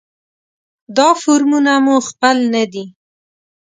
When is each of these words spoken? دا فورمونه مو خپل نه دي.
دا 0.97 1.09
فورمونه 1.21 1.73
مو 1.85 1.95
خپل 2.09 2.37
نه 2.53 2.63
دي. 2.73 2.85